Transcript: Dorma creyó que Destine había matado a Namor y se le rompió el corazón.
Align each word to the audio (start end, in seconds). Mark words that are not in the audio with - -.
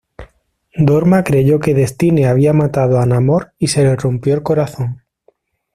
Dorma 0.79 1.23
creyó 1.23 1.59
que 1.59 1.75
Destine 1.75 2.25
había 2.25 2.53
matado 2.53 2.99
a 2.99 3.05
Namor 3.05 3.53
y 3.59 3.67
se 3.67 3.83
le 3.83 3.95
rompió 3.95 4.33
el 4.33 4.41
corazón. 4.41 5.03